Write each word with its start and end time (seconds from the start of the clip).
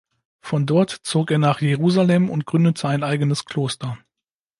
Von 0.39 0.65
dort 0.65 0.89
zog 0.89 1.29
er 1.29 1.37
nach 1.37 1.61
Jerusalem 1.61 2.31
und 2.31 2.47
gründete 2.47 2.87
ein 2.87 3.03
eigenes 3.03 3.45
Kloster. 3.45 3.99